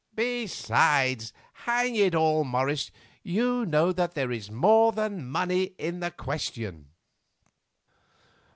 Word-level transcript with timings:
Besides, 0.15 1.31
hang 1.53 1.95
it 1.95 2.15
all, 2.15 2.43
Morris, 2.43 2.89
you 3.21 3.67
know 3.67 3.91
that 3.91 4.15
there 4.15 4.31
is 4.31 4.49
more 4.49 4.91
than 4.91 5.29
money 5.29 5.75
in 5.77 5.99
the 5.99 6.09
question." 6.09 6.87